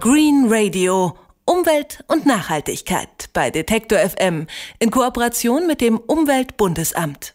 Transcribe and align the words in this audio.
Green 0.00 0.46
Radio. 0.48 1.16
Umwelt 1.44 2.04
und 2.06 2.24
Nachhaltigkeit 2.24 3.30
bei 3.32 3.50
Detektor 3.50 3.98
FM 3.98 4.46
in 4.78 4.92
Kooperation 4.92 5.66
mit 5.66 5.80
dem 5.80 5.98
Umweltbundesamt. 5.98 7.32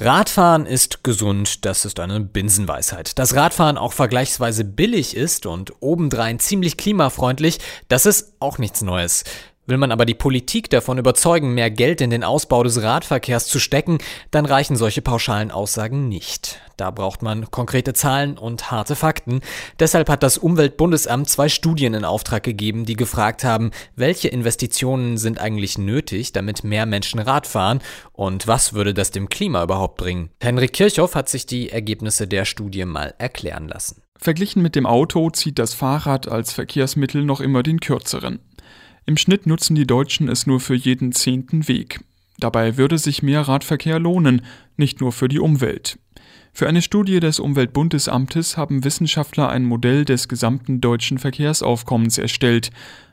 Radfahren 0.00 0.66
ist 0.66 1.04
gesund, 1.04 1.64
das 1.64 1.84
ist 1.84 2.00
eine 2.00 2.18
Binsenweisheit. 2.18 3.18
Dass 3.20 3.36
Radfahren 3.36 3.78
auch 3.78 3.92
vergleichsweise 3.92 4.64
billig 4.64 5.16
ist 5.16 5.46
und 5.46 5.74
obendrein 5.80 6.40
ziemlich 6.40 6.76
klimafreundlich, 6.76 7.60
das 7.86 8.04
ist 8.04 8.32
auch 8.40 8.58
nichts 8.58 8.82
Neues. 8.82 9.22
Will 9.64 9.78
man 9.78 9.92
aber 9.92 10.06
die 10.06 10.14
Politik 10.14 10.70
davon 10.70 10.98
überzeugen, 10.98 11.54
mehr 11.54 11.70
Geld 11.70 12.00
in 12.00 12.10
den 12.10 12.24
Ausbau 12.24 12.64
des 12.64 12.82
Radverkehrs 12.82 13.46
zu 13.46 13.60
stecken, 13.60 13.98
dann 14.32 14.44
reichen 14.44 14.74
solche 14.74 15.02
pauschalen 15.02 15.52
Aussagen 15.52 16.08
nicht. 16.08 16.60
Da 16.76 16.90
braucht 16.90 17.22
man 17.22 17.48
konkrete 17.52 17.92
Zahlen 17.92 18.38
und 18.38 18.72
harte 18.72 18.96
Fakten. 18.96 19.40
Deshalb 19.78 20.08
hat 20.08 20.24
das 20.24 20.36
Umweltbundesamt 20.36 21.28
zwei 21.28 21.48
Studien 21.48 21.94
in 21.94 22.04
Auftrag 22.04 22.42
gegeben, 22.42 22.86
die 22.86 22.96
gefragt 22.96 23.44
haben, 23.44 23.70
welche 23.94 24.26
Investitionen 24.26 25.16
sind 25.16 25.40
eigentlich 25.40 25.78
nötig, 25.78 26.32
damit 26.32 26.64
mehr 26.64 26.84
Menschen 26.84 27.20
Rad 27.20 27.46
fahren 27.46 27.82
und 28.10 28.48
was 28.48 28.72
würde 28.72 28.94
das 28.94 29.12
dem 29.12 29.28
Klima 29.28 29.62
überhaupt 29.62 29.96
bringen. 29.96 30.30
Henrik 30.42 30.72
Kirchhoff 30.72 31.14
hat 31.14 31.28
sich 31.28 31.46
die 31.46 31.70
Ergebnisse 31.70 32.26
der 32.26 32.46
Studie 32.46 32.84
mal 32.84 33.14
erklären 33.18 33.68
lassen. 33.68 34.02
Verglichen 34.18 34.62
mit 34.62 34.74
dem 34.74 34.86
Auto 34.86 35.30
zieht 35.30 35.58
das 35.60 35.74
Fahrrad 35.74 36.26
als 36.26 36.52
Verkehrsmittel 36.52 37.24
noch 37.24 37.40
immer 37.40 37.62
den 37.62 37.80
kürzeren. 37.80 38.40
Im 39.04 39.16
Schnitt 39.16 39.46
nutzen 39.46 39.74
die 39.74 39.86
Deutschen 39.86 40.28
es 40.28 40.46
nur 40.46 40.60
für 40.60 40.74
jeden 40.74 41.12
zehnten 41.12 41.66
Weg. 41.66 42.00
Dabei 42.38 42.76
würde 42.76 42.98
sich 42.98 43.22
mehr 43.22 43.42
Radverkehr 43.42 43.98
lohnen, 43.98 44.42
nicht 44.76 45.00
nur 45.00 45.12
für 45.12 45.28
die 45.28 45.40
Umwelt. 45.40 45.98
Für 46.52 46.68
eine 46.68 46.82
Studie 46.82 47.18
des 47.18 47.40
Umweltbundesamtes 47.40 48.56
haben 48.56 48.84
Wissenschaftler 48.84 49.48
ein 49.48 49.64
Modell 49.64 50.04
des 50.04 50.28
gesamten 50.28 50.80
deutschen 50.80 51.18
Verkehrsaufkommens 51.18 52.18
erstellt. 52.18 52.70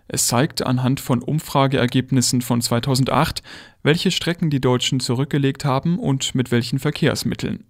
Es 0.07 0.27
zeigt 0.27 0.65
anhand 0.65 0.99
von 0.99 1.23
Umfrageergebnissen 1.23 2.41
von 2.41 2.61
2008, 2.61 3.41
welche 3.81 4.11
Strecken 4.11 4.49
die 4.49 4.61
Deutschen 4.61 4.99
zurückgelegt 4.99 5.65
haben 5.65 5.97
und 5.97 6.35
mit 6.35 6.51
welchen 6.51 6.79
Verkehrsmitteln. 6.79 7.63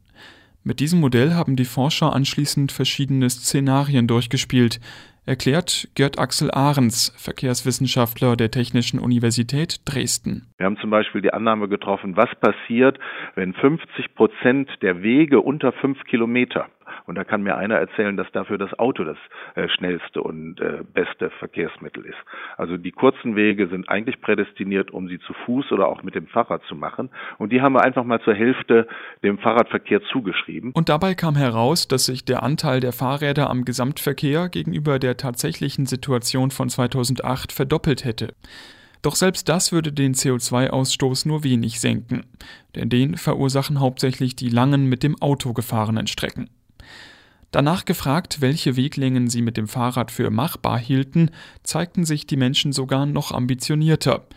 Mit 0.63 0.79
diesem 0.79 0.99
Modell 0.99 1.33
haben 1.33 1.55
die 1.55 1.65
Forscher 1.65 2.13
anschließend 2.13 2.71
verschiedene 2.71 3.29
Szenarien 3.29 4.07
durchgespielt 4.07 4.79
erklärt 5.29 5.87
Gerd 5.93 6.17
Axel 6.17 6.49
Ahrens, 6.49 7.13
Verkehrswissenschaftler 7.15 8.35
der 8.35 8.49
Technischen 8.49 8.99
Universität 8.99 9.77
Dresden. 9.85 10.47
Wir 10.57 10.65
haben 10.65 10.77
zum 10.77 10.89
Beispiel 10.89 11.21
die 11.21 11.31
Annahme 11.31 11.69
getroffen, 11.69 12.17
was 12.17 12.29
passiert, 12.41 12.99
wenn 13.35 13.53
50 13.53 14.15
Prozent 14.15 14.69
der 14.81 15.03
Wege 15.03 15.39
unter 15.39 15.71
fünf 15.71 16.03
Kilometer 16.05 16.65
und 17.09 17.15
da 17.15 17.23
kann 17.23 17.41
mir 17.41 17.57
einer 17.57 17.75
erzählen, 17.75 18.15
dass 18.15 18.31
dafür 18.33 18.59
das 18.59 18.77
Auto 18.77 19.03
das 19.03 19.17
äh, 19.55 19.67
schnellste 19.67 20.21
und 20.21 20.61
äh, 20.61 20.83
beste 20.93 21.31
Verkehrsmittel 21.31 22.05
ist. 22.05 22.17
Also 22.55 22.77
die 22.77 22.91
kurzen 22.91 23.35
Wege 23.35 23.67
sind 23.67 23.89
eigentlich 23.89 24.21
prädestiniert, 24.21 24.91
um 24.91 25.07
sie 25.07 25.17
zu 25.19 25.33
Fuß 25.33 25.71
oder 25.71 25.87
auch 25.87 26.03
mit 26.03 26.13
dem 26.13 26.27
Fahrrad 26.27 26.61
zu 26.69 26.75
machen. 26.75 27.09
Und 27.39 27.51
die 27.51 27.61
haben 27.61 27.73
wir 27.73 27.81
einfach 27.81 28.03
mal 28.03 28.21
zur 28.21 28.35
Hälfte 28.35 28.87
dem 29.23 29.39
Fahrradverkehr 29.39 30.03
zugeschrieben. 30.03 30.71
Und 30.75 30.89
dabei 30.89 31.15
kam 31.15 31.35
heraus, 31.35 31.87
dass 31.87 32.05
sich 32.05 32.25
der 32.25 32.43
Anteil 32.43 32.79
der 32.79 32.93
Fahrräder 32.93 33.49
am 33.49 33.65
Gesamtverkehr 33.65 34.47
gegenüber 34.47 34.99
der 34.99 35.17
tatsächlichen 35.17 35.87
Situation 35.87 36.51
von 36.51 36.69
2008 36.69 37.51
verdoppelt 37.51 38.05
hätte. 38.05 38.35
Doch 39.01 39.15
selbst 39.15 39.49
das 39.49 39.71
würde 39.71 39.91
den 39.91 40.13
CO2-Ausstoß 40.13 41.27
nur 41.27 41.43
wenig 41.43 41.79
senken, 41.79 42.25
denn 42.75 42.89
den 42.89 43.17
verursachen 43.17 43.79
hauptsächlich 43.79 44.35
die 44.35 44.49
langen 44.49 44.85
mit 44.85 45.01
dem 45.01 45.19
Auto 45.19 45.53
gefahrenen 45.53 46.05
Strecken. 46.05 46.51
Danach 47.51 47.85
gefragt, 47.85 48.41
welche 48.41 48.77
Weglängen 48.77 49.27
sie 49.27 49.41
mit 49.41 49.57
dem 49.57 49.67
Fahrrad 49.67 50.11
für 50.11 50.29
machbar 50.29 50.77
hielten, 50.77 51.31
zeigten 51.63 52.05
sich 52.05 52.27
die 52.27 52.37
Menschen 52.37 52.73
sogar 52.73 53.07
noch 53.07 53.31
ambitionierter. 53.31 54.27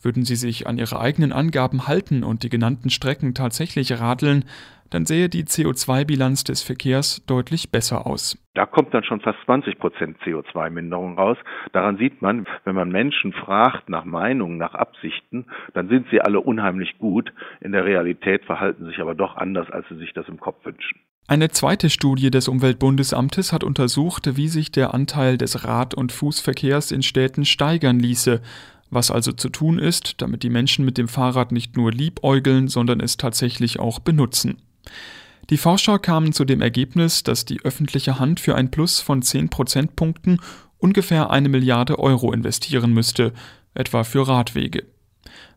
Würden 0.00 0.24
sie 0.24 0.36
sich 0.36 0.66
an 0.66 0.78
ihre 0.78 0.98
eigenen 0.98 1.32
Angaben 1.32 1.86
halten 1.86 2.24
und 2.24 2.42
die 2.42 2.48
genannten 2.48 2.88
Strecken 2.88 3.34
tatsächlich 3.34 4.00
radeln, 4.00 4.44
dann 4.90 5.06
sähe 5.06 5.28
die 5.28 5.44
CO2-Bilanz 5.44 6.44
des 6.44 6.62
Verkehrs 6.62 7.24
deutlich 7.26 7.70
besser 7.70 8.06
aus. 8.06 8.38
Da 8.54 8.64
kommt 8.64 8.94
dann 8.94 9.04
schon 9.04 9.20
fast 9.20 9.38
20 9.44 9.78
Prozent 9.78 10.18
CO2-Minderung 10.22 11.18
raus. 11.18 11.36
Daran 11.72 11.96
sieht 11.96 12.22
man, 12.22 12.46
wenn 12.64 12.74
man 12.74 12.90
Menschen 12.90 13.32
fragt 13.32 13.88
nach 13.88 14.04
Meinungen, 14.04 14.56
nach 14.56 14.74
Absichten, 14.74 15.46
dann 15.74 15.88
sind 15.88 16.06
sie 16.10 16.20
alle 16.20 16.40
unheimlich 16.40 16.96
gut. 16.98 17.32
In 17.60 17.72
der 17.72 17.84
Realität 17.84 18.44
verhalten 18.44 18.86
sich 18.86 19.00
aber 19.00 19.14
doch 19.14 19.36
anders, 19.36 19.70
als 19.70 19.86
sie 19.88 19.96
sich 19.96 20.12
das 20.12 20.28
im 20.28 20.38
Kopf 20.38 20.64
wünschen. 20.64 21.00
Eine 21.26 21.48
zweite 21.48 21.88
Studie 21.88 22.30
des 22.30 22.48
Umweltbundesamtes 22.48 23.52
hat 23.52 23.64
untersucht, 23.64 24.36
wie 24.36 24.48
sich 24.48 24.72
der 24.72 24.92
Anteil 24.92 25.38
des 25.38 25.64
Rad- 25.64 25.94
und 25.94 26.12
Fußverkehrs 26.12 26.90
in 26.90 27.02
Städten 27.02 27.46
steigern 27.46 27.98
ließe, 27.98 28.42
was 28.90 29.10
also 29.10 29.32
zu 29.32 29.48
tun 29.48 29.78
ist, 29.78 30.20
damit 30.20 30.42
die 30.42 30.50
Menschen 30.50 30.84
mit 30.84 30.98
dem 30.98 31.08
Fahrrad 31.08 31.50
nicht 31.50 31.78
nur 31.78 31.92
liebäugeln, 31.92 32.68
sondern 32.68 33.00
es 33.00 33.16
tatsächlich 33.16 33.80
auch 33.80 34.00
benutzen. 34.00 34.58
Die 35.48 35.56
Forscher 35.56 35.98
kamen 35.98 36.34
zu 36.34 36.44
dem 36.44 36.60
Ergebnis, 36.60 37.22
dass 37.22 37.46
die 37.46 37.62
öffentliche 37.62 38.18
Hand 38.18 38.38
für 38.38 38.54
ein 38.54 38.70
Plus 38.70 39.00
von 39.00 39.22
10 39.22 39.48
Prozentpunkten 39.48 40.40
ungefähr 40.76 41.30
eine 41.30 41.48
Milliarde 41.48 41.98
Euro 41.98 42.32
investieren 42.32 42.92
müsste, 42.92 43.32
etwa 43.72 44.04
für 44.04 44.28
Radwege. 44.28 44.84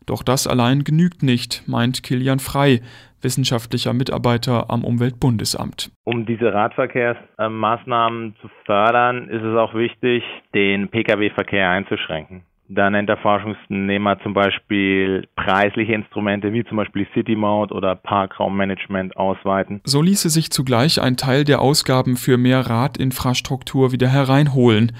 Doch 0.07 0.23
das 0.23 0.47
allein 0.47 0.83
genügt 0.83 1.21
nicht, 1.21 1.67
meint 1.67 2.01
Kilian 2.01 2.39
Frei, 2.39 2.81
wissenschaftlicher 3.21 3.93
Mitarbeiter 3.93 4.71
am 4.71 4.83
Umweltbundesamt. 4.83 5.91
Um 6.05 6.25
diese 6.25 6.53
Radverkehrsmaßnahmen 6.53 8.35
zu 8.41 8.49
fördern, 8.65 9.27
ist 9.27 9.43
es 9.43 9.55
auch 9.57 9.73
wichtig, 9.75 10.23
den 10.55 10.87
Pkw-Verkehr 10.87 11.69
einzuschränken. 11.69 12.43
Da 12.69 12.89
nennt 12.89 13.07
der 13.07 13.17
Forschungsnehmer 13.17 14.19
zum 14.21 14.33
Beispiel 14.33 15.27
preisliche 15.35 15.93
Instrumente 15.93 16.51
wie 16.51 16.65
zum 16.65 16.77
Beispiel 16.77 17.07
City 17.13 17.35
Mode 17.35 17.73
oder 17.73 17.95
Parkraummanagement 17.95 19.15
ausweiten. 19.15 19.79
So 19.85 20.01
ließe 20.01 20.29
sich 20.29 20.51
zugleich 20.51 21.01
ein 21.01 21.15
Teil 21.15 21.45
der 21.45 21.61
Ausgaben 21.61 22.17
für 22.17 22.37
mehr 22.37 22.59
Radinfrastruktur 22.59 23.93
wieder 23.93 24.09
hereinholen. 24.09 24.91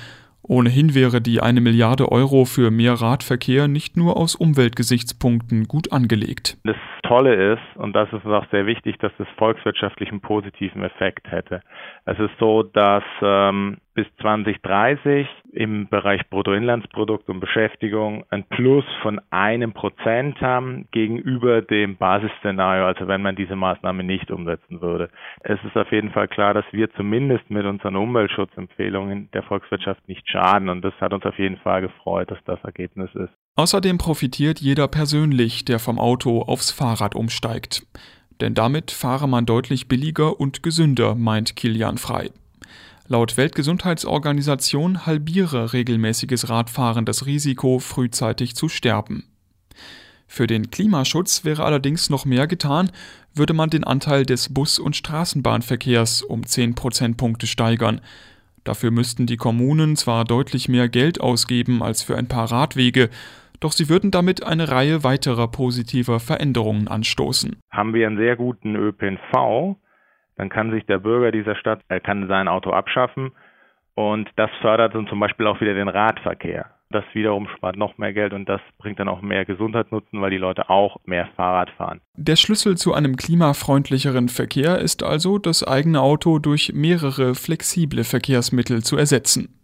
Ohnehin 0.48 0.96
wäre 0.96 1.22
die 1.22 1.42
eine 1.42 1.60
Milliarde 1.60 2.12
Euro 2.12 2.46
für 2.46 2.72
mehr 2.72 2.94
Radverkehr 2.94 3.68
nicht 3.68 3.98
nur 3.98 4.16
aus 4.16 4.36
Umweltgesichtspunkten 4.36 5.68
gut 5.68 5.92
angelegt. 5.92 6.58
Das 6.64 6.76
Tolle 7.08 7.54
ist, 7.54 7.78
und 7.78 7.96
das 7.96 8.12
ist 8.12 8.26
auch 8.26 8.46
sehr 8.52 8.66
wichtig, 8.66 8.98
dass 9.00 9.14
es 9.18 9.28
volkswirtschaftlich 9.38 10.12
einen 10.12 10.20
positiven 10.20 10.84
Effekt 10.84 11.32
hätte. 11.32 11.62
Es 12.06 12.20
ist 12.20 12.38
so, 12.38 12.64
dass 12.64 13.04
ähm, 13.22 13.78
bis 13.94 14.06
2030 14.22 15.28
im 15.54 15.88
Bereich 15.88 16.30
Bruttoinlandsprodukt 16.30 17.30
und 17.30 17.40
Beschäftigung 17.40 18.26
ein 18.30 18.44
Plus 18.44 18.84
von 19.02 19.22
einem 19.30 19.74
Prozent 19.74 20.42
haben 20.42 20.88
gegenüber 20.92 21.62
dem 21.62 21.96
Basisszenario, 21.96 22.86
also 22.86 23.08
wenn 23.08 23.22
man 23.22 23.38
diese 23.38 23.56
Maßnahme 23.56 24.04
nicht 24.04 24.30
umsetzen 24.30 24.82
würde. 24.82 25.10
Es 25.42 25.64
ist 25.64 25.78
auf 25.78 25.92
jeden 25.92 26.12
Fall 26.12 26.28
klar, 26.28 26.54
dass 26.54 26.66
wir 26.72 26.92
zumindest 26.92 27.50
mit 27.50 27.66
unseren 27.66 27.96
Umweltschutzempfehlungen 27.96 29.30
der 29.32 29.44
Volkswirtschaft 29.44 30.08
nicht 30.08 30.30
schaden 30.30 30.70
und 30.70 30.84
das 30.84 30.94
hat 31.00 31.14
uns 31.14 31.26
auf 31.26 31.40
jeden 31.40 31.58
Fall 31.58 31.82
gefreut, 31.82 32.30
dass 32.30 32.44
das 32.44 32.62
Ergebnis 32.64 33.14
ist. 33.16 33.34
Außerdem 33.58 33.98
profitiert 33.98 34.62
jeder 34.62 34.88
persönlich, 34.88 35.66
der 35.66 35.80
vom 35.80 35.98
Auto 35.98 36.44
aufs 36.44 36.70
Fahrrad 36.70 37.16
umsteigt. 37.16 37.88
Denn 38.40 38.54
damit 38.54 38.92
fahre 38.92 39.28
man 39.28 39.48
deutlich 39.48 39.88
billiger 39.88 40.40
und 40.40 40.62
gesünder, 40.62 41.16
meint 41.16 41.56
Kilian 41.56 41.98
Frei. 41.98 42.30
Laut 43.08 43.36
Weltgesundheitsorganisation 43.36 45.08
halbiere 45.08 45.74
regelmäßiges 45.74 46.50
Radfahren 46.50 47.06
das 47.06 47.26
Risiko, 47.26 47.80
frühzeitig 47.80 48.56
zu 48.56 48.70
sterben. 48.70 49.24
Für 50.28 50.46
den 50.46 50.70
Klimaschutz 50.70 51.44
wäre 51.44 51.64
allerdings 51.64 52.12
noch 52.12 52.26
mehr 52.26 52.46
getan, 52.46 52.92
würde 53.34 53.54
man 53.54 53.72
den 53.72 53.86
Anteil 53.86 54.24
des 54.24 54.54
Bus- 54.54 54.78
und 54.78 54.96
Straßenbahnverkehrs 54.96 56.22
um 56.22 56.46
10 56.46 56.76
Prozentpunkte 56.76 57.48
steigern. 57.48 58.02
Dafür 58.64 58.92
müssten 58.92 59.26
die 59.26 59.38
Kommunen 59.38 59.96
zwar 59.96 60.26
deutlich 60.26 60.68
mehr 60.70 60.90
Geld 60.90 61.22
ausgeben 61.22 61.82
als 61.82 62.04
für 62.04 62.18
ein 62.18 62.28
paar 62.28 62.52
Radwege, 62.52 63.10
doch 63.60 63.72
sie 63.72 63.90
würden 63.90 64.12
damit 64.12 64.44
eine 64.44 64.70
Reihe 64.70 65.04
weiterer 65.04 65.48
positiver 65.48 66.20
Veränderungen 66.20 66.88
anstoßen. 66.88 67.58
Haben 67.72 67.94
wir 67.94 68.08
einen 68.08 68.18
sehr 68.18 68.36
guten 68.36 68.76
ÖPNV, 68.76 69.76
dann 70.36 70.50
kann 70.50 70.72
sich 70.72 70.86
der 70.86 71.00
Bürger 71.00 71.32
dieser 71.32 71.56
Stadt, 71.56 71.82
er 71.88 72.00
kann 72.00 72.28
sein 72.28 72.48
Auto 72.48 72.72
abschaffen 72.72 73.32
und 73.96 74.30
das 74.36 74.50
fördert 74.62 74.94
dann 74.94 75.08
zum 75.08 75.20
Beispiel 75.20 75.48
auch 75.48 75.60
wieder 75.60 75.74
den 75.74 75.88
Radverkehr. 75.88 76.72
Das 76.90 77.04
wiederum 77.14 77.50
spart 77.58 77.76
noch 77.76 77.98
mehr 77.98 78.14
Geld 78.14 78.32
und 78.32 78.48
das 78.48 78.62
bringt 78.78 79.00
dann 79.00 79.10
auch 79.10 79.22
mehr 79.22 79.44
Gesundheitsnutzen, 79.44 80.22
weil 80.22 80.30
die 80.30 80.38
Leute 80.38 80.70
auch 80.70 80.98
mehr 81.04 81.28
Fahrrad 81.36 81.70
fahren. 81.72 82.00
Der 82.16 82.38
Schlüssel 82.38 82.78
zu 82.78 82.94
einem 82.94 83.18
klimafreundlicheren 83.18 84.30
Verkehr 84.30 84.80
ist 84.80 85.04
also, 85.04 85.38
das 85.38 85.66
eigene 85.66 86.02
Auto 86.02 86.40
durch 86.40 86.72
mehrere 86.74 87.36
flexible 87.36 88.06
Verkehrsmittel 88.06 88.84
zu 88.84 88.96
ersetzen. 88.96 89.60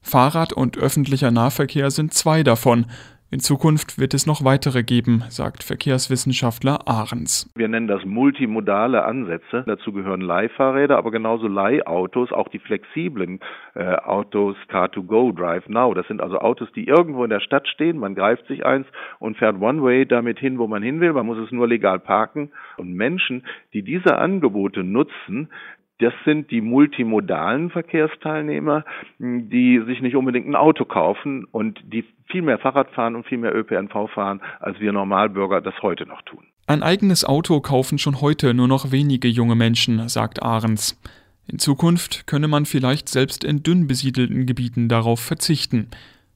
Fahrrad 0.00 0.54
und 0.54 0.78
öffentlicher 0.78 1.30
Nahverkehr 1.30 1.90
sind 1.90 2.14
zwei 2.14 2.42
davon, 2.42 2.86
In 3.32 3.40
Zukunft 3.40 3.98
wird 3.98 4.12
es 4.12 4.26
noch 4.26 4.44
weitere 4.44 4.82
geben, 4.82 5.24
sagt 5.30 5.62
Verkehrswissenschaftler 5.64 6.86
Ahrens. 6.86 7.50
Wir 7.56 7.66
nennen 7.66 7.86
das 7.86 8.04
multimodale 8.04 9.06
Ansätze. 9.06 9.64
Dazu 9.66 9.90
gehören 9.94 10.20
Leihfahrräder, 10.20 10.98
aber 10.98 11.10
genauso 11.10 11.48
Leihautos, 11.48 12.30
auch 12.30 12.48
die 12.48 12.58
flexiblen 12.58 13.40
äh, 13.74 13.94
Autos 13.94 14.54
Car2Go, 14.70 15.34
Drive 15.34 15.66
Now. 15.70 15.94
Das 15.94 16.06
sind 16.08 16.20
also 16.20 16.40
Autos, 16.40 16.68
die 16.76 16.86
irgendwo 16.86 17.24
in 17.24 17.30
der 17.30 17.40
Stadt 17.40 17.66
stehen. 17.68 17.96
Man 17.96 18.14
greift 18.14 18.46
sich 18.48 18.66
eins 18.66 18.86
und 19.18 19.38
fährt 19.38 19.58
One-Way 19.58 20.04
damit 20.04 20.38
hin, 20.38 20.58
wo 20.58 20.66
man 20.66 20.82
hin 20.82 21.00
will. 21.00 21.14
Man 21.14 21.24
muss 21.24 21.38
es 21.38 21.50
nur 21.52 21.66
legal 21.66 22.00
parken. 22.00 22.50
Und 22.76 22.92
Menschen, 22.92 23.46
die 23.72 23.80
diese 23.80 24.18
Angebote 24.18 24.84
nutzen, 24.84 25.48
das 25.98 26.12
sind 26.24 26.50
die 26.50 26.60
multimodalen 26.60 27.70
Verkehrsteilnehmer, 27.70 28.84
die 29.18 29.80
sich 29.86 30.00
nicht 30.00 30.16
unbedingt 30.16 30.48
ein 30.48 30.56
Auto 30.56 30.84
kaufen 30.84 31.46
und 31.50 31.80
die 31.84 32.04
viel 32.30 32.42
mehr 32.42 32.58
Fahrrad 32.58 32.90
fahren 32.90 33.14
und 33.14 33.26
viel 33.26 33.38
mehr 33.38 33.54
ÖPNV 33.54 34.10
fahren, 34.12 34.40
als 34.60 34.80
wir 34.80 34.92
Normalbürger 34.92 35.60
das 35.60 35.74
heute 35.82 36.06
noch 36.06 36.22
tun. 36.22 36.44
Ein 36.66 36.82
eigenes 36.82 37.24
Auto 37.24 37.60
kaufen 37.60 37.98
schon 37.98 38.20
heute 38.20 38.54
nur 38.54 38.68
noch 38.68 38.90
wenige 38.90 39.28
junge 39.28 39.54
Menschen, 39.54 40.08
sagt 40.08 40.42
Ahrens. 40.42 41.00
In 41.46 41.58
Zukunft 41.58 42.26
könne 42.26 42.48
man 42.48 42.66
vielleicht 42.66 43.08
selbst 43.08 43.44
in 43.44 43.62
dünn 43.62 43.86
besiedelten 43.86 44.46
Gebieten 44.46 44.88
darauf 44.88 45.20
verzichten. 45.20 45.88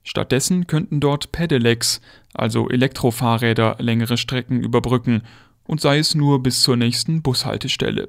Stattdessen 0.03 0.67
könnten 0.67 1.01
dort 1.01 1.33
Pedelecs, 1.33 2.01
also 2.35 2.69
Elektrofahrräder, 2.69 3.77
längere 3.79 4.17
Strecken 4.17 4.61
überbrücken, 4.63 5.23
und 5.65 5.81
sei 5.81 5.99
es 5.99 6.15
nur 6.15 6.43
bis 6.43 6.63
zur 6.63 6.77
nächsten 6.77 7.23
Bushaltestelle. 7.23 8.09